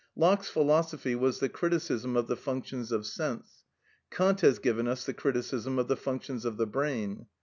[0.15, 3.65] Locke's philosophy was the criticism of the functions of sense;
[4.09, 7.27] Kant has given us the criticism of the functions of the brain.